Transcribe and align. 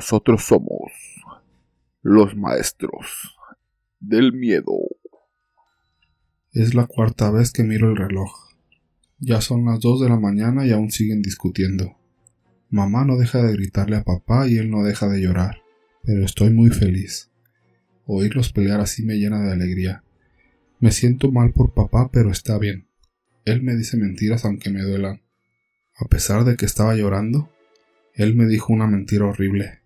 nosotros 0.00 0.44
somos 0.46 0.90
los 2.00 2.34
maestros 2.34 3.36
del 4.00 4.32
miedo. 4.32 4.72
Es 6.52 6.74
la 6.74 6.86
cuarta 6.86 7.30
vez 7.30 7.52
que 7.52 7.64
miro 7.64 7.90
el 7.90 7.98
reloj. 7.98 8.30
Ya 9.18 9.42
son 9.42 9.66
las 9.66 9.78
dos 9.80 10.00
de 10.00 10.08
la 10.08 10.18
mañana 10.18 10.66
y 10.66 10.72
aún 10.72 10.90
siguen 10.90 11.20
discutiendo. 11.20 11.98
Mamá 12.70 13.04
no 13.04 13.18
deja 13.18 13.42
de 13.42 13.52
gritarle 13.52 13.96
a 13.96 14.04
papá 14.04 14.48
y 14.48 14.56
él 14.56 14.70
no 14.70 14.84
deja 14.84 15.06
de 15.06 15.20
llorar, 15.20 15.60
pero 16.02 16.24
estoy 16.24 16.48
muy 16.48 16.70
feliz. 16.70 17.30
Oírlos 18.06 18.54
pelear 18.54 18.80
así 18.80 19.04
me 19.04 19.18
llena 19.18 19.42
de 19.42 19.52
alegría. 19.52 20.02
Me 20.78 20.92
siento 20.92 21.30
mal 21.30 21.52
por 21.52 21.74
papá, 21.74 22.08
pero 22.10 22.30
está 22.30 22.56
bien. 22.56 22.88
Él 23.44 23.62
me 23.62 23.76
dice 23.76 23.98
mentiras 23.98 24.46
aunque 24.46 24.70
me 24.70 24.80
duelan. 24.80 25.20
A 25.94 26.06
pesar 26.06 26.44
de 26.44 26.56
que 26.56 26.64
estaba 26.64 26.94
llorando, 26.94 27.50
él 28.14 28.34
me 28.34 28.46
dijo 28.46 28.72
una 28.72 28.86
mentira 28.86 29.26
horrible. 29.26 29.79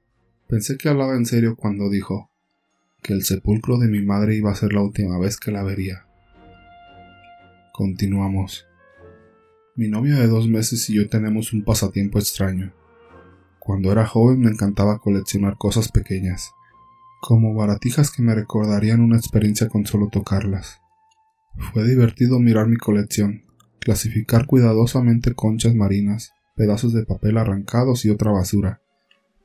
Pensé 0.54 0.78
que 0.78 0.88
hablaba 0.88 1.16
en 1.16 1.26
serio 1.26 1.56
cuando 1.56 1.90
dijo 1.90 2.30
que 3.02 3.12
el 3.12 3.24
sepulcro 3.24 3.76
de 3.76 3.88
mi 3.88 4.02
madre 4.02 4.36
iba 4.36 4.52
a 4.52 4.54
ser 4.54 4.72
la 4.72 4.82
última 4.82 5.18
vez 5.18 5.36
que 5.36 5.50
la 5.50 5.64
vería. 5.64 6.06
Continuamos. 7.72 8.64
Mi 9.74 9.88
novia 9.88 10.14
de 10.14 10.28
dos 10.28 10.46
meses 10.46 10.88
y 10.88 10.94
yo 10.94 11.08
tenemos 11.08 11.52
un 11.52 11.64
pasatiempo 11.64 12.20
extraño. 12.20 12.72
Cuando 13.58 13.90
era 13.90 14.06
joven 14.06 14.42
me 14.42 14.50
encantaba 14.52 15.00
coleccionar 15.00 15.58
cosas 15.58 15.90
pequeñas, 15.90 16.52
como 17.20 17.52
baratijas 17.52 18.12
que 18.12 18.22
me 18.22 18.36
recordarían 18.36 19.00
una 19.00 19.16
experiencia 19.16 19.68
con 19.68 19.86
solo 19.86 20.08
tocarlas. 20.08 20.78
Fue 21.72 21.82
divertido 21.82 22.38
mirar 22.38 22.68
mi 22.68 22.76
colección, 22.76 23.42
clasificar 23.80 24.46
cuidadosamente 24.46 25.34
conchas 25.34 25.74
marinas, 25.74 26.32
pedazos 26.54 26.92
de 26.92 27.04
papel 27.04 27.38
arrancados 27.38 28.04
y 28.04 28.10
otra 28.10 28.30
basura. 28.30 28.83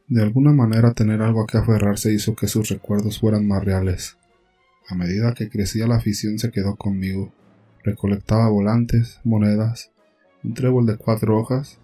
De 0.09 0.23
alguna 0.23 0.51
manera 0.51 0.93
tener 0.93 1.21
algo 1.21 1.43
a 1.43 1.45
que 1.45 1.59
aferrarse 1.59 2.11
hizo 2.11 2.35
que 2.35 2.47
sus 2.47 2.69
recuerdos 2.69 3.19
fueran 3.19 3.47
más 3.47 3.63
reales. 3.63 4.17
A 4.87 4.95
medida 4.95 5.35
que 5.35 5.49
crecía 5.49 5.85
la 5.85 5.97
afición 5.97 6.39
se 6.39 6.49
quedó 6.49 6.77
conmigo. 6.77 7.31
Recolectaba 7.83 8.49
volantes, 8.49 9.21
monedas, 9.23 9.91
un 10.43 10.55
trébol 10.55 10.87
de 10.87 10.97
cuatro 10.97 11.37
hojas 11.37 11.79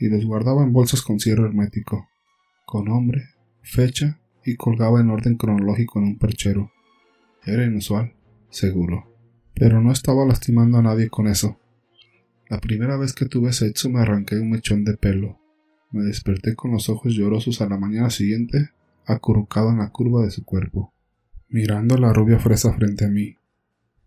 y 0.00 0.08
los 0.08 0.24
guardaba 0.24 0.64
en 0.64 0.72
bolsas 0.72 1.02
con 1.02 1.20
cierre 1.20 1.44
hermético, 1.44 2.08
con 2.66 2.86
nombre, 2.86 3.22
fecha 3.62 4.18
y 4.44 4.56
colgaba 4.56 5.00
en 5.00 5.10
orden 5.10 5.36
cronológico 5.36 6.00
en 6.00 6.06
un 6.06 6.18
perchero. 6.18 6.72
Era 7.46 7.64
inusual, 7.64 8.14
seguro, 8.48 9.06
pero 9.54 9.80
no 9.80 9.92
estaba 9.92 10.26
lastimando 10.26 10.78
a 10.78 10.82
nadie 10.82 11.08
con 11.08 11.28
eso. 11.28 11.56
La 12.48 12.58
primera 12.58 12.96
vez 12.96 13.12
que 13.12 13.26
tuve 13.26 13.52
sexo 13.52 13.90
me 13.90 14.00
arranqué 14.00 14.40
un 14.40 14.50
mechón 14.50 14.84
de 14.84 14.96
pelo. 14.96 15.39
Me 15.92 16.04
desperté 16.04 16.54
con 16.54 16.70
los 16.70 16.88
ojos 16.88 17.14
llorosos 17.14 17.60
a 17.60 17.68
la 17.68 17.76
mañana 17.76 18.10
siguiente, 18.10 18.70
acurrucado 19.06 19.70
en 19.70 19.78
la 19.78 19.90
curva 19.90 20.22
de 20.22 20.30
su 20.30 20.44
cuerpo, 20.44 20.92
mirando 21.48 21.96
la 21.96 22.12
rubia 22.12 22.38
fresa 22.38 22.72
frente 22.74 23.04
a 23.04 23.08
mí. 23.08 23.36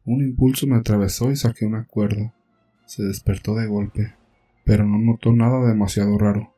Un 0.05 0.21
impulso 0.21 0.65
me 0.65 0.77
atravesó 0.77 1.31
y 1.31 1.35
saqué 1.35 1.65
una 1.65 1.85
cuerda. 1.85 2.33
Se 2.85 3.03
despertó 3.03 3.55
de 3.55 3.67
golpe, 3.67 4.15
pero 4.65 4.85
no 4.85 4.97
notó 4.97 5.33
nada 5.33 5.65
demasiado 5.67 6.17
raro. 6.17 6.53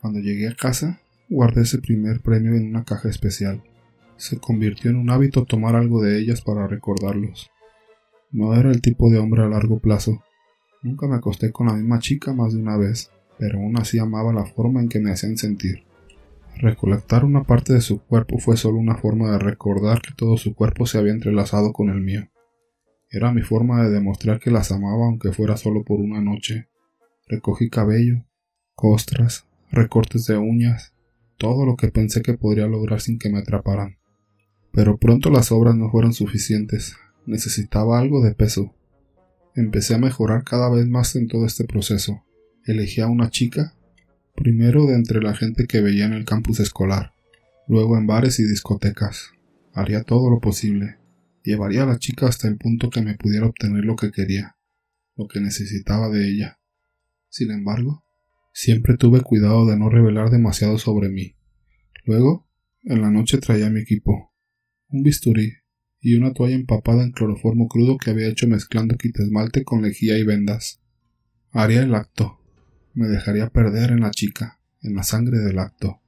Cuando 0.00 0.20
llegué 0.20 0.48
a 0.48 0.54
casa, 0.54 1.00
guardé 1.28 1.62
ese 1.62 1.78
primer 1.78 2.20
premio 2.20 2.54
en 2.54 2.68
una 2.68 2.84
caja 2.84 3.08
especial. 3.08 3.62
Se 4.16 4.38
convirtió 4.38 4.90
en 4.90 4.96
un 4.96 5.10
hábito 5.10 5.44
tomar 5.44 5.74
algo 5.74 6.00
de 6.02 6.18
ellas 6.18 6.42
para 6.42 6.68
recordarlos. 6.68 7.50
No 8.30 8.54
era 8.54 8.70
el 8.70 8.80
tipo 8.80 9.10
de 9.10 9.18
hombre 9.18 9.42
a 9.42 9.48
largo 9.48 9.80
plazo. 9.80 10.22
Nunca 10.82 11.08
me 11.08 11.16
acosté 11.16 11.50
con 11.50 11.66
la 11.66 11.74
misma 11.74 11.98
chica 11.98 12.32
más 12.32 12.52
de 12.52 12.60
una 12.60 12.76
vez, 12.76 13.10
pero 13.38 13.58
aún 13.58 13.78
así 13.78 13.98
amaba 13.98 14.32
la 14.32 14.44
forma 14.44 14.80
en 14.80 14.88
que 14.88 15.00
me 15.00 15.10
hacían 15.10 15.36
sentir. 15.36 15.84
Recolectar 16.56 17.24
una 17.24 17.42
parte 17.42 17.72
de 17.72 17.80
su 17.80 18.00
cuerpo 18.00 18.38
fue 18.38 18.56
solo 18.56 18.78
una 18.78 18.96
forma 18.96 19.32
de 19.32 19.38
recordar 19.38 20.00
que 20.02 20.14
todo 20.16 20.36
su 20.36 20.54
cuerpo 20.54 20.86
se 20.86 20.98
había 20.98 21.12
entrelazado 21.12 21.72
con 21.72 21.90
el 21.90 22.00
mío. 22.00 22.28
Era 23.10 23.32
mi 23.32 23.42
forma 23.42 23.82
de 23.84 23.90
demostrar 23.90 24.38
que 24.40 24.50
las 24.50 24.72
amaba 24.72 25.06
aunque 25.06 25.32
fuera 25.32 25.56
solo 25.56 25.84
por 25.84 26.00
una 26.00 26.20
noche. 26.20 26.68
Recogí 27.26 27.70
cabello, 27.70 28.24
costras, 28.74 29.46
recortes 29.70 30.26
de 30.26 30.36
uñas, 30.36 30.94
todo 31.38 31.66
lo 31.66 31.76
que 31.76 31.88
pensé 31.88 32.22
que 32.22 32.34
podría 32.34 32.66
lograr 32.66 33.00
sin 33.00 33.18
que 33.18 33.30
me 33.30 33.38
atraparan. 33.38 33.98
Pero 34.72 34.96
pronto 34.96 35.30
las 35.30 35.52
obras 35.52 35.76
no 35.76 35.90
fueron 35.90 36.12
suficientes, 36.12 36.96
necesitaba 37.26 37.98
algo 37.98 38.22
de 38.24 38.34
peso. 38.34 38.74
Empecé 39.54 39.94
a 39.94 39.98
mejorar 39.98 40.44
cada 40.44 40.68
vez 40.68 40.86
más 40.86 41.14
en 41.16 41.28
todo 41.28 41.46
este 41.46 41.64
proceso. 41.64 42.22
Elegí 42.64 43.00
a 43.00 43.06
una 43.06 43.30
chica, 43.30 43.74
primero 44.34 44.86
de 44.86 44.94
entre 44.94 45.20
la 45.20 45.34
gente 45.34 45.66
que 45.66 45.80
veía 45.80 46.06
en 46.06 46.12
el 46.12 46.24
campus 46.24 46.60
escolar, 46.60 47.12
luego 47.68 47.96
en 47.96 48.06
bares 48.06 48.40
y 48.40 48.44
discotecas. 48.44 49.30
Haría 49.72 50.02
todo 50.02 50.30
lo 50.30 50.40
posible, 50.40 50.98
Llevaría 51.44 51.82
a 51.82 51.86
la 51.86 51.98
chica 51.98 52.26
hasta 52.26 52.48
el 52.48 52.56
punto 52.56 52.88
que 52.88 53.02
me 53.02 53.16
pudiera 53.16 53.46
obtener 53.46 53.84
lo 53.84 53.96
que 53.96 54.10
quería, 54.10 54.56
lo 55.14 55.28
que 55.28 55.40
necesitaba 55.40 56.08
de 56.08 56.26
ella. 56.26 56.58
Sin 57.28 57.50
embargo, 57.50 58.02
siempre 58.54 58.96
tuve 58.96 59.20
cuidado 59.20 59.66
de 59.66 59.78
no 59.78 59.90
revelar 59.90 60.30
demasiado 60.30 60.78
sobre 60.78 61.10
mí. 61.10 61.36
Luego, 62.06 62.48
en 62.82 63.02
la 63.02 63.10
noche 63.10 63.38
traía 63.38 63.68
mi 63.68 63.80
equipo, 63.80 64.32
un 64.88 65.02
bisturí 65.02 65.52
y 66.00 66.14
una 66.14 66.32
toalla 66.32 66.54
empapada 66.54 67.02
en 67.02 67.12
cloroformo 67.12 67.68
crudo 67.68 67.98
que 67.98 68.10
había 68.10 68.28
hecho 68.28 68.48
mezclando 68.48 68.96
quitesmalte 68.96 69.64
con 69.64 69.82
lejía 69.82 70.16
y 70.16 70.22
vendas. 70.22 70.80
Haría 71.50 71.82
el 71.82 71.94
acto. 71.94 72.40
Me 72.94 73.08
dejaría 73.08 73.50
perder 73.50 73.90
en 73.90 74.00
la 74.00 74.10
chica, 74.10 74.58
en 74.80 74.94
la 74.94 75.02
sangre 75.02 75.38
del 75.38 75.58
acto. 75.58 76.00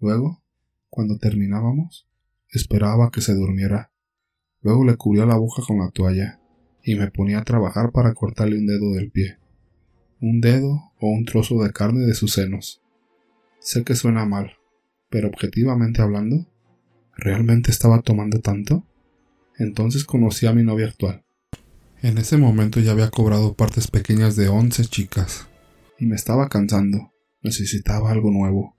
Luego, 0.00 0.42
cuando 0.88 1.18
terminábamos, 1.18 2.06
esperaba 2.50 3.10
que 3.10 3.20
se 3.20 3.34
durmiera 3.34 3.90
Luego 4.62 4.84
le 4.84 4.96
cubría 4.96 5.24
la 5.24 5.36
boca 5.36 5.62
con 5.66 5.78
la 5.78 5.90
toalla 5.90 6.40
y 6.82 6.96
me 6.96 7.10
ponía 7.10 7.38
a 7.38 7.44
trabajar 7.44 7.92
para 7.92 8.14
cortarle 8.14 8.58
un 8.58 8.66
dedo 8.66 8.92
del 8.92 9.10
pie, 9.10 9.38
un 10.20 10.40
dedo 10.40 10.92
o 11.00 11.08
un 11.10 11.24
trozo 11.24 11.62
de 11.62 11.72
carne 11.72 12.00
de 12.00 12.14
sus 12.14 12.32
senos. 12.32 12.82
Sé 13.60 13.84
que 13.84 13.94
suena 13.94 14.24
mal, 14.24 14.56
pero 15.10 15.28
objetivamente 15.28 16.02
hablando, 16.02 16.46
¿realmente 17.16 17.70
estaba 17.70 18.02
tomando 18.02 18.40
tanto? 18.40 18.84
Entonces 19.58 20.04
conocí 20.04 20.46
a 20.46 20.52
mi 20.52 20.62
novia 20.62 20.86
actual. 20.86 21.24
En 22.02 22.18
ese 22.18 22.36
momento 22.36 22.80
ya 22.80 22.92
había 22.92 23.10
cobrado 23.10 23.54
partes 23.54 23.88
pequeñas 23.88 24.36
de 24.36 24.48
once 24.48 24.84
chicas, 24.84 25.48
y 25.98 26.06
me 26.06 26.16
estaba 26.16 26.48
cansando. 26.48 27.12
Necesitaba 27.42 28.10
algo 28.10 28.30
nuevo, 28.30 28.76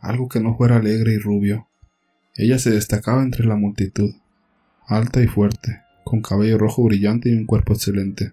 algo 0.00 0.28
que 0.28 0.40
no 0.40 0.56
fuera 0.56 0.76
alegre 0.76 1.14
y 1.14 1.18
rubio. 1.18 1.68
Ella 2.34 2.58
se 2.58 2.70
destacaba 2.70 3.22
entre 3.22 3.46
la 3.46 3.56
multitud, 3.56 4.14
alta 4.86 5.22
y 5.22 5.26
fuerte, 5.26 5.82
con 6.04 6.22
cabello 6.22 6.58
rojo 6.58 6.82
brillante 6.84 7.30
y 7.30 7.34
un 7.34 7.46
cuerpo 7.46 7.74
excelente. 7.74 8.32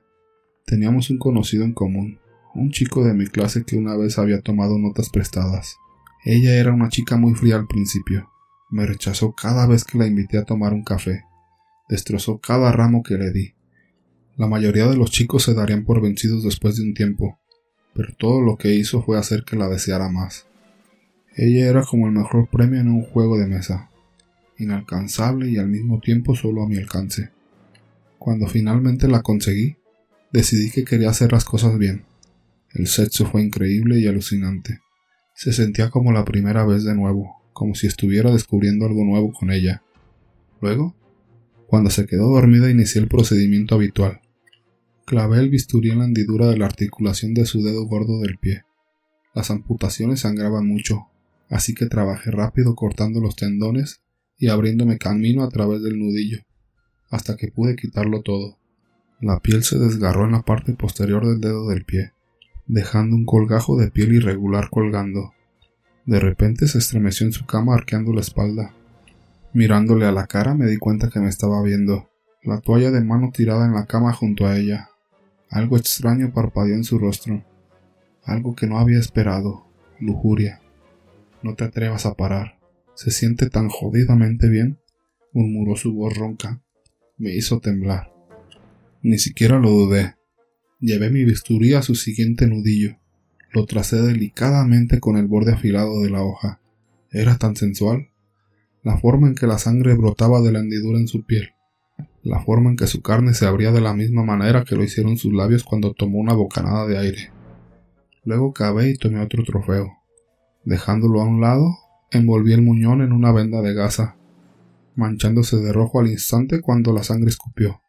Teníamos 0.66 1.10
un 1.10 1.18
conocido 1.18 1.64
en 1.64 1.74
común, 1.74 2.20
un 2.56 2.72
chico 2.72 3.04
de 3.04 3.14
mi 3.14 3.28
clase 3.28 3.64
que 3.64 3.78
una 3.78 3.96
vez 3.96 4.18
había 4.18 4.42
tomado 4.42 4.78
notas 4.78 5.10
prestadas. 5.10 5.76
Ella 6.26 6.56
era 6.56 6.74
una 6.74 6.90
chica 6.90 7.18
muy 7.18 7.34
fría 7.36 7.56
al 7.56 7.68
principio. 7.68 8.30
Me 8.70 8.86
rechazó 8.86 9.34
cada 9.34 9.66
vez 9.68 9.84
que 9.84 9.98
la 9.98 10.08
invité 10.08 10.38
a 10.38 10.46
tomar 10.46 10.74
un 10.74 10.84
café. 10.84 11.24
Destrozó 11.88 12.40
cada 12.40 12.72
ramo 12.72 13.04
que 13.04 13.18
le 13.18 13.32
di. 13.32 13.54
La 14.36 14.48
mayoría 14.48 14.88
de 14.88 14.96
los 14.96 15.12
chicos 15.12 15.44
se 15.44 15.54
darían 15.54 15.86
por 15.86 16.02
vencidos 16.02 16.44
después 16.44 16.78
de 16.78 16.84
un 16.84 16.94
tiempo, 16.94 17.40
pero 17.94 18.14
todo 18.18 18.42
lo 18.42 18.58
que 18.58 18.74
hizo 18.74 19.04
fue 19.04 19.18
hacer 19.18 19.44
que 19.44 19.56
la 19.56 19.68
deseara 19.68 20.10
más. 20.10 20.48
Ella 21.36 21.70
era 21.70 21.84
como 21.84 22.08
el 22.08 22.14
mejor 22.14 22.50
premio 22.50 22.80
en 22.80 22.90
un 22.90 23.04
juego 23.04 23.38
de 23.38 23.48
mesa 23.48 23.90
inalcanzable 24.60 25.50
y 25.50 25.58
al 25.58 25.68
mismo 25.68 26.00
tiempo 26.00 26.36
solo 26.36 26.64
a 26.64 26.68
mi 26.68 26.78
alcance. 26.78 27.32
Cuando 28.18 28.48
finalmente 28.48 29.08
la 29.08 29.22
conseguí, 29.22 29.78
decidí 30.32 30.70
que 30.70 30.84
quería 30.84 31.10
hacer 31.10 31.32
las 31.32 31.46
cosas 31.46 31.78
bien. 31.78 32.04
El 32.74 32.88
sexo 32.88 33.26
fue 33.26 33.42
increíble 33.42 34.00
y 34.00 34.08
alucinante. 34.08 34.82
Se 35.34 35.54
sentía 35.54 35.90
como 35.90 36.12
la 36.12 36.26
primera 36.26 36.66
vez 36.66 36.84
de 36.84 36.94
nuevo, 36.94 37.42
como 37.54 37.74
si 37.74 37.88
estuviera 37.88 38.32
descubriendo 38.32 38.86
algo 38.86 39.04
nuevo 39.06 39.32
con 39.32 39.52
ella. 39.52 39.82
Luego, 40.62 40.94
cuando 41.68 41.90
se 41.90 42.06
quedó 42.06 42.28
dormida, 42.28 42.70
inicié 42.70 43.02
el 43.02 43.08
procedimiento 43.08 43.76
habitual. 43.76 44.20
Clavé 45.10 45.40
el 45.40 45.50
bisturí 45.50 45.90
en 45.90 45.98
la 45.98 46.06
hendidura 46.06 46.46
de 46.50 46.58
la 46.58 46.68
articulación 46.68 47.34
de 47.34 47.48
su 47.48 47.64
dedo 47.64 47.84
gordo 47.86 48.20
del 48.20 48.38
pie. 48.38 48.66
Las 49.34 49.50
amputaciones 49.50 50.20
sangraban 50.20 50.68
mucho, 50.68 51.08
así 51.50 51.74
que 51.74 51.88
trabajé 51.88 52.30
rápido 52.30 52.76
cortando 52.76 53.20
los 53.20 53.36
tendones 53.36 54.04
y 54.38 54.50
abriéndome 54.50 55.00
camino 55.00 55.44
a 55.44 55.50
través 55.50 55.82
del 55.82 55.98
nudillo, 55.98 56.42
hasta 57.10 57.38
que 57.38 57.48
pude 57.48 57.76
quitarlo 57.76 58.22
todo. 58.22 58.60
La 59.20 59.40
piel 59.40 59.64
se 59.64 59.80
desgarró 59.80 60.26
en 60.26 60.34
la 60.34 60.44
parte 60.44 60.74
posterior 60.74 61.26
del 61.26 61.42
dedo 61.42 61.68
del 61.70 61.86
pie, 61.86 62.14
dejando 62.68 63.16
un 63.16 63.26
colgajo 63.26 63.78
de 63.78 63.90
piel 63.90 64.14
irregular 64.14 64.70
colgando. 64.70 65.34
De 66.06 66.20
repente 66.20 66.68
se 66.68 66.78
estremeció 66.78 67.26
en 67.26 67.34
su 67.34 67.48
cama 67.48 67.74
arqueando 67.74 68.14
la 68.14 68.22
espalda. 68.22 68.76
Mirándole 69.54 70.06
a 70.06 70.12
la 70.12 70.28
cara 70.28 70.54
me 70.54 70.68
di 70.68 70.78
cuenta 70.78 71.10
que 71.10 71.20
me 71.20 71.30
estaba 71.30 71.64
viendo, 71.64 72.12
la 72.44 72.62
toalla 72.62 72.92
de 72.92 73.02
mano 73.02 73.32
tirada 73.34 73.66
en 73.66 73.74
la 73.74 73.88
cama 73.88 74.14
junto 74.14 74.46
a 74.46 74.56
ella. 74.56 74.92
Algo 75.50 75.78
extraño 75.78 76.32
parpadeó 76.34 76.76
en 76.76 76.84
su 76.84 77.00
rostro, 77.00 77.44
algo 78.24 78.56
que 78.56 78.68
no 78.68 78.78
había 78.78 79.00
esperado, 79.00 79.66
lujuria. 80.00 80.62
No 81.42 81.56
te 81.56 81.64
atrevas 81.64 82.06
a 82.06 82.14
parar. 82.14 82.60
Se 82.94 83.12
siente 83.12 83.50
tan 83.50 83.70
jodidamente 83.70 84.50
bien, 84.50 84.78
murmuró 85.34 85.76
su 85.76 85.94
voz 85.94 86.16
ronca. 86.16 86.62
Me 87.18 87.36
hizo 87.36 87.60
temblar. 87.60 88.14
Ni 89.02 89.18
siquiera 89.18 89.58
lo 89.58 89.70
dudé. 89.70 90.16
Llevé 90.80 91.10
mi 91.10 91.26
bisturí 91.26 91.74
a 91.74 91.82
su 91.82 91.96
siguiente 91.96 92.46
nudillo. 92.46 92.98
Lo 93.52 93.66
tracé 93.66 94.02
delicadamente 94.02 95.00
con 95.00 95.18
el 95.18 95.28
borde 95.28 95.54
afilado 95.54 96.02
de 96.02 96.10
la 96.10 96.22
hoja. 96.22 96.62
Era 97.12 97.38
tan 97.38 97.56
sensual. 97.56 98.10
La 98.84 98.98
forma 98.98 99.28
en 99.28 99.36
que 99.36 99.48
la 99.48 99.58
sangre 99.58 99.96
brotaba 99.96 100.42
de 100.42 100.52
la 100.52 100.60
hendidura 100.60 101.00
en 101.00 101.08
su 101.08 101.26
piel. 101.26 101.50
La 102.24 102.44
forma 102.44 102.70
en 102.70 102.76
que 102.76 102.88
su 102.88 103.02
carne 103.02 103.34
se 103.34 103.46
abría 103.46 103.72
de 103.72 103.82
la 103.82 103.94
misma 103.94 104.24
manera 104.24 104.66
que 104.66 104.76
lo 104.76 104.84
hicieron 104.84 105.18
sus 105.18 105.34
labios 105.34 105.64
cuando 105.64 105.94
tomó 105.94 106.20
una 106.20 106.34
bocanada 106.34 106.86
de 106.86 106.98
aire. 106.98 107.32
Luego 108.24 108.52
cabé 108.52 108.90
y 108.90 108.98
tomé 108.98 109.22
otro 109.22 109.44
trofeo. 109.44 109.90
Dejándolo 110.66 111.22
a 111.22 111.26
un 111.26 111.40
lado, 111.40 111.78
envolví 112.12 112.54
el 112.54 112.62
muñón 112.62 113.02
en 113.02 113.14
una 113.14 113.32
venda 113.32 113.62
de 113.62 113.74
gasa, 113.74 114.18
manchándose 114.96 115.58
de 115.58 115.72
rojo 115.72 116.02
al 116.02 116.08
instante 116.08 116.62
cuando 116.62 116.92
la 116.92 117.04
sangre 117.04 117.30
escupió. 117.30 117.82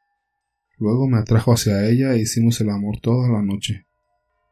Luego 0.78 1.08
me 1.08 1.18
atrajo 1.18 1.52
hacia 1.52 1.88
ella 1.88 2.14
e 2.14 2.20
hicimos 2.20 2.60
el 2.60 2.70
amor 2.70 3.00
toda 3.00 3.28
la 3.28 3.42
noche. 3.42 3.86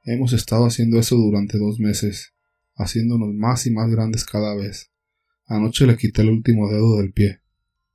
Hemos 0.05 0.33
estado 0.33 0.67
haciendo 0.67 0.99
eso 0.99 1.17
durante 1.17 1.57
dos 1.57 1.79
meses, 1.79 2.35
haciéndonos 2.75 3.33
más 3.33 3.67
y 3.67 3.71
más 3.71 3.89
grandes 3.91 4.25
cada 4.25 4.55
vez. 4.55 4.91
Anoche 5.47 5.87
le 5.87 5.97
quité 5.97 6.23
el 6.23 6.31
último 6.31 6.69
dedo 6.69 6.97
del 6.99 7.13
pie, 7.13 7.41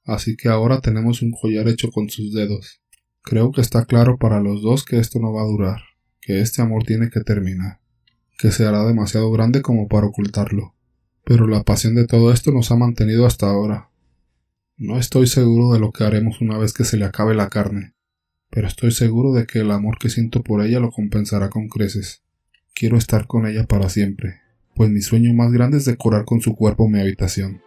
así 0.05 0.35
que 0.35 0.49
ahora 0.49 0.81
tenemos 0.81 1.21
un 1.21 1.31
collar 1.31 1.67
hecho 1.67 1.91
con 1.91 2.09
sus 2.09 2.33
dedos. 2.33 2.81
Creo 3.21 3.51
que 3.51 3.61
está 3.61 3.85
claro 3.85 4.17
para 4.17 4.41
los 4.41 4.61
dos 4.61 4.83
que 4.83 4.99
esto 4.99 5.19
no 5.19 5.31
va 5.31 5.43
a 5.43 5.47
durar, 5.47 5.81
que 6.21 6.41
este 6.41 6.61
amor 6.61 6.83
tiene 6.83 7.09
que 7.09 7.21
terminar, 7.21 7.79
que 8.37 8.51
se 8.51 8.65
hará 8.65 8.85
demasiado 8.85 9.31
grande 9.31 9.61
como 9.61 9.87
para 9.87 10.07
ocultarlo. 10.07 10.75
Pero 11.23 11.47
la 11.47 11.63
pasión 11.63 11.95
de 11.95 12.05
todo 12.05 12.33
esto 12.33 12.51
nos 12.51 12.71
ha 12.71 12.75
mantenido 12.75 13.25
hasta 13.25 13.49
ahora. 13.49 13.89
No 14.75 14.99
estoy 14.99 15.27
seguro 15.27 15.71
de 15.71 15.79
lo 15.79 15.91
que 15.91 16.03
haremos 16.03 16.41
una 16.41 16.57
vez 16.57 16.73
que 16.73 16.83
se 16.83 16.97
le 16.97 17.05
acabe 17.05 17.33
la 17.33 17.49
carne, 17.49 17.93
pero 18.49 18.67
estoy 18.67 18.91
seguro 18.91 19.31
de 19.31 19.45
que 19.45 19.59
el 19.59 19.71
amor 19.71 19.97
que 19.99 20.09
siento 20.09 20.43
por 20.43 20.65
ella 20.65 20.79
lo 20.79 20.91
compensará 20.91 21.49
con 21.49 21.69
creces. 21.69 22.23
Quiero 22.75 22.97
estar 22.97 23.25
con 23.27 23.47
ella 23.47 23.65
para 23.65 23.87
siempre, 23.89 24.41
pues 24.75 24.89
mi 24.89 25.01
sueño 25.01 25.33
más 25.33 25.51
grande 25.51 25.77
es 25.77 25.85
decorar 25.85 26.25
con 26.25 26.41
su 26.41 26.55
cuerpo 26.55 26.89
mi 26.89 26.99
habitación. 26.99 27.61